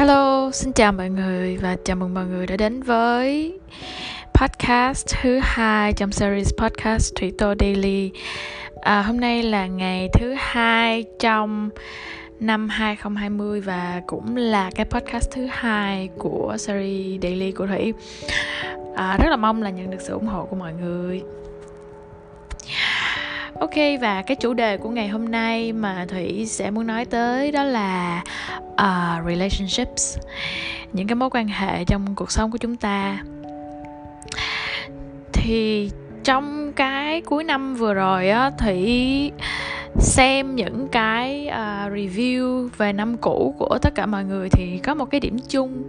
[0.00, 3.58] Hello, xin chào mọi người và chào mừng mọi người đã đến với
[4.34, 8.10] podcast thứ hai trong series podcast Thủy Tô Daily.
[8.80, 11.70] À, hôm nay là ngày thứ hai trong
[12.40, 17.92] năm 2020 và cũng là cái podcast thứ hai của series Daily của Thủy.
[18.96, 21.22] À, rất là mong là nhận được sự ủng hộ của mọi người.
[23.60, 27.52] Ok và cái chủ đề của ngày hôm nay mà Thủy sẽ muốn nói tới
[27.52, 28.22] đó là
[28.72, 30.18] uh, relationships
[30.92, 33.18] những cái mối quan hệ trong cuộc sống của chúng ta.
[35.32, 35.90] Thì
[36.24, 39.32] trong cái cuối năm vừa rồi á thủy
[39.98, 44.94] xem những cái uh, review về năm cũ của tất cả mọi người thì có
[44.94, 45.82] một cái điểm chung.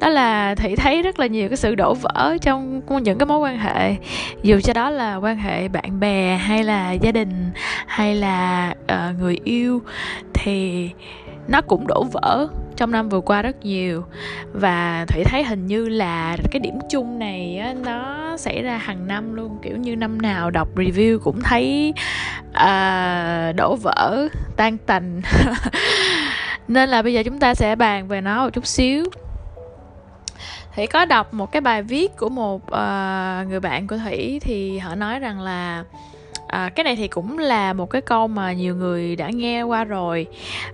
[0.00, 3.38] Đó là thủy thấy rất là nhiều cái sự đổ vỡ trong những cái mối
[3.38, 3.96] quan hệ.
[4.42, 7.50] Dù cho đó là quan hệ bạn bè hay là gia đình
[7.86, 9.82] hay là uh, người yêu
[10.34, 10.90] thì
[11.48, 14.04] nó cũng đổ vỡ trong năm vừa qua rất nhiều.
[14.52, 19.06] Và thủy thấy hình như là cái điểm chung này á, nó xảy ra hàng
[19.06, 19.58] năm luôn.
[19.62, 21.94] Kiểu như năm nào đọc review cũng thấy
[22.50, 25.22] uh, đổ vỡ tan tành.
[26.68, 29.04] Nên là bây giờ chúng ta sẽ bàn về nó một chút xíu.
[30.76, 34.78] Thủy có đọc một cái bài viết của một uh, người bạn của thủy thì
[34.78, 35.84] họ nói rằng là
[36.50, 39.84] à, cái này thì cũng là một cái câu mà nhiều người đã nghe qua
[39.84, 40.26] rồi.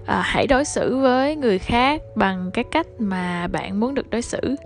[0.07, 4.23] À, hãy đối xử với người khác bằng cái cách mà bạn muốn được đối
[4.23, 4.57] xử.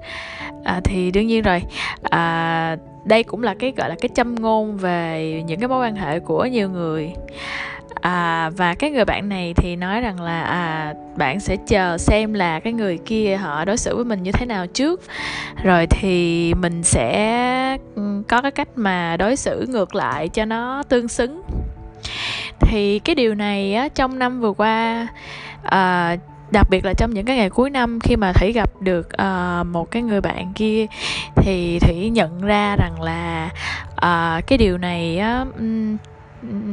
[0.64, 1.62] À, thì đương nhiên rồi.
[2.10, 5.96] À, đây cũng là cái gọi là cái châm ngôn về những cái mối quan
[5.96, 7.12] hệ của nhiều người.
[8.00, 12.32] À, và cái người bạn này thì nói rằng là à, bạn sẽ chờ xem
[12.32, 15.00] là cái người kia họ đối xử với mình như thế nào trước.
[15.64, 17.78] Rồi thì mình sẽ
[18.28, 21.42] có cái cách mà đối xử ngược lại cho nó tương xứng.
[22.60, 25.06] Thì cái điều này á, trong năm vừa qua
[25.62, 26.16] à,
[26.52, 29.66] đặc biệt là trong những cái ngày cuối năm khi mà thủy gặp được uh,
[29.66, 30.86] một cái người bạn kia
[31.36, 33.50] thì thủy nhận ra rằng là
[33.92, 35.44] uh, cái điều này á,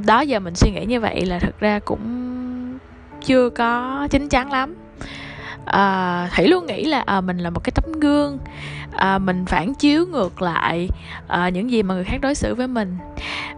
[0.06, 2.28] đó giờ mình suy nghĩ như vậy là thực ra cũng
[3.26, 4.76] chưa có chín chắn lắm.
[5.66, 8.38] À, thủy luôn nghĩ là à, mình là một cái tấm gương
[8.96, 10.90] à, mình phản chiếu ngược lại
[11.28, 12.98] à, những gì mà người khác đối xử với mình.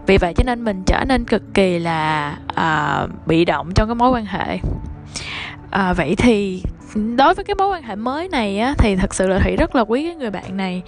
[0.06, 3.94] Vì vậy cho nên mình trở nên cực kỳ là à, bị động trong cái
[3.94, 4.58] mối quan hệ
[5.70, 6.62] à, vậy thì
[7.16, 9.74] đối với cái mối quan hệ mới này á thì thật sự là thủy rất
[9.74, 10.82] là quý cái người bạn này.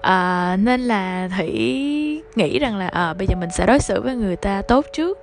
[0.00, 4.14] À, nên là thủy nghĩ rằng là à, bây giờ mình sẽ đối xử với
[4.14, 5.18] người ta tốt trước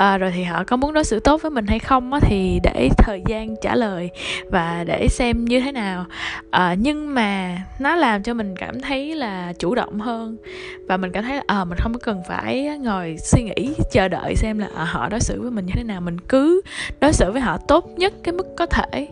[0.00, 2.60] à, rồi thì họ có muốn đối xử tốt với mình hay không á, thì
[2.62, 4.10] để thời gian trả lời
[4.50, 6.04] và để xem như thế nào.
[6.50, 10.36] À, nhưng mà nó làm cho mình cảm thấy là chủ động hơn
[10.88, 14.34] và mình cảm thấy là à, mình không cần phải ngồi suy nghĩ chờ đợi
[14.36, 16.00] xem là à, họ đối xử với mình như thế nào.
[16.00, 16.60] Mình cứ
[17.00, 19.08] đối xử với họ tốt nhất cái mức có thể.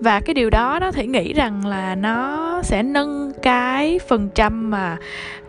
[0.00, 4.70] Và cái điều đó nó thì nghĩ rằng là nó sẽ nâng cái phần trăm
[4.70, 4.96] mà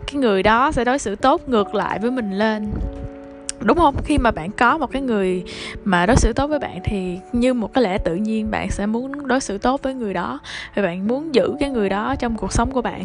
[0.06, 2.70] cái người đó sẽ đối xử tốt ngược lại với mình lên
[3.60, 3.94] đúng không?
[4.04, 5.44] Khi mà bạn có một cái người
[5.84, 8.86] mà đối xử tốt với bạn thì như một cái lẽ tự nhiên bạn sẽ
[8.86, 10.38] muốn đối xử tốt với người đó
[10.74, 13.04] và bạn muốn giữ cái người đó trong cuộc sống của bạn.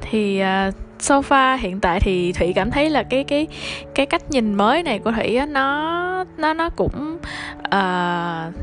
[0.00, 3.46] Thì uh, so far hiện tại thì thủy cảm thấy là cái cái
[3.94, 7.18] cái cách nhìn mới này của thủy á nó nó nó cũng
[7.58, 7.72] uh,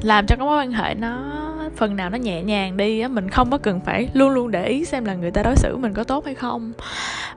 [0.02, 1.34] làm cho cái mối quan hệ nó
[1.76, 3.08] phần nào nó nhẹ nhàng đi á.
[3.08, 5.78] Mình không có cần phải luôn luôn để ý xem là người ta đối xử
[5.78, 6.74] mình có tốt hay không.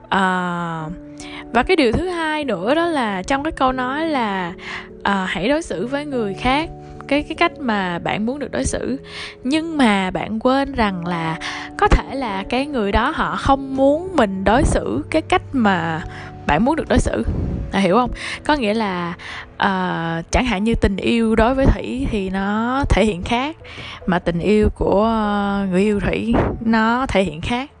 [0.05, 1.10] Uh,
[1.53, 4.53] và cái điều thứ hai nữa đó là trong cái câu nói là
[4.93, 6.69] uh, hãy đối xử với người khác
[7.07, 8.97] cái cái cách mà bạn muốn được đối xử.
[9.43, 11.37] Nhưng mà bạn quên rằng là
[11.77, 16.01] có thể là cái người đó họ không muốn mình đối xử cái cách mà
[16.47, 17.23] bạn muốn được đối xử.
[17.71, 18.11] À, hiểu không?
[18.43, 19.13] Có nghĩa là
[19.53, 23.57] uh, chẳng hạn như tình yêu đối với thủy thì nó thể hiện khác
[24.05, 25.07] mà tình yêu của
[25.71, 27.71] người yêu thủy nó thể hiện khác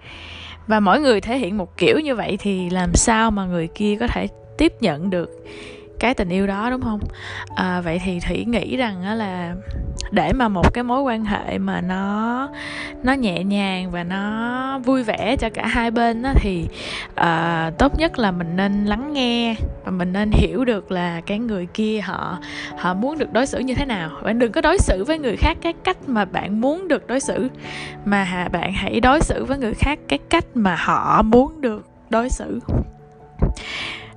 [0.71, 3.97] và mỗi người thể hiện một kiểu như vậy thì làm sao mà người kia
[3.99, 4.27] có thể
[4.57, 5.29] tiếp nhận được?
[6.01, 6.99] Cái tình yêu đó đúng không?
[7.55, 9.55] À, vậy thì thủy nghĩ rằng là
[10.11, 12.49] để mà một cái mối quan hệ mà nó
[13.03, 16.67] nó nhẹ nhàng và nó vui vẻ cho cả hai bên đó, thì
[17.15, 19.55] à, tốt nhất là mình nên lắng nghe
[19.85, 22.37] và mình nên hiểu được là cái người kia họ
[22.77, 24.09] họ muốn được đối xử như thế nào.
[24.23, 27.19] Bạn đừng có đối xử với người khác cái cách mà bạn muốn được đối
[27.19, 27.47] xử
[28.05, 32.29] mà bạn hãy đối xử với người khác cái cách mà họ muốn được đối
[32.29, 32.59] xử.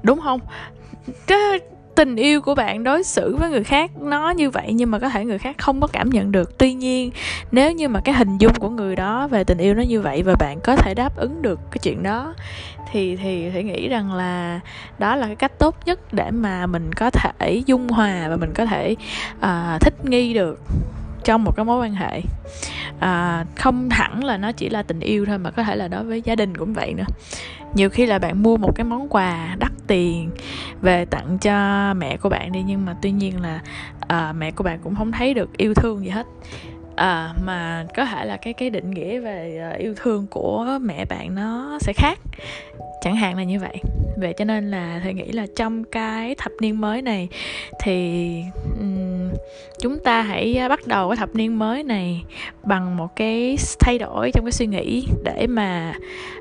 [0.03, 0.41] Đúng không?
[1.27, 1.61] Cái
[1.97, 5.09] tình yêu của bạn đối xử với người khác nó như vậy nhưng mà có
[5.09, 6.59] thể người khác không có cảm nhận được.
[6.59, 7.11] Tuy nhiên
[7.53, 10.23] nếu như mà cái hình dung của người đó về tình yêu nó như vậy
[10.23, 12.35] và bạn có thể đáp ứng được cái chuyện đó
[12.93, 14.61] thì thì thì nghĩ rằng là
[14.99, 18.53] đó là cái cách tốt nhất để mà mình có thể dung hòa và mình
[18.55, 18.97] có thể
[19.37, 20.61] uh, thích nghi được
[21.25, 22.21] trong một cái mối quan hệ.
[23.01, 26.05] À, không hẳn là nó chỉ là tình yêu thôi mà có thể là đối
[26.05, 27.05] với gia đình cũng vậy nữa
[27.75, 30.31] nhiều khi là bạn mua một cái món quà đắt tiền
[30.83, 33.61] về tặng cho mẹ của bạn đi nhưng mà tuy nhiên là
[34.09, 36.27] à, mẹ của bạn cũng không thấy được yêu thương gì hết.
[36.97, 41.05] À, mà có thể là cái cái định nghĩa về ờ, yêu thương của mẹ
[41.05, 42.19] bạn nó sẽ khác.
[43.03, 43.77] Chẳng hạn là như vậy.
[44.17, 47.29] Vậy cho nên là thầy nghĩ là trong cái thập niên mới này
[47.81, 48.43] thì
[48.81, 49.14] um,
[49.81, 52.25] chúng ta hãy à, bắt đầu cái thập niên mới này
[52.63, 55.95] bằng một cái thay đổi trong cái suy nghĩ để mà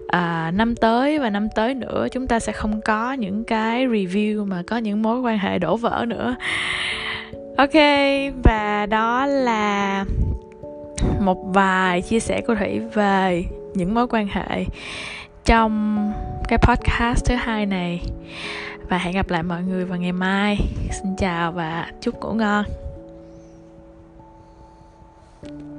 [0.08, 4.46] à, năm tới và năm tới nữa chúng ta sẽ không có những cái review
[4.46, 6.36] mà có những mối quan hệ đổ vỡ nữa.
[7.58, 7.74] Ok
[8.44, 10.06] và đó là
[11.20, 14.66] một vài chia sẻ của thủy về những mối quan hệ
[15.46, 15.98] trong
[16.48, 18.02] cái podcast thứ hai này.
[18.90, 20.58] Và hẹn gặp lại mọi người vào ngày mai.
[20.92, 22.66] Xin chào và chúc ngủ ngon.
[25.44, 25.73] thank you